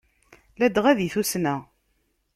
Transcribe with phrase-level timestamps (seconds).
[0.59, 1.55] Ladɣa di tussna.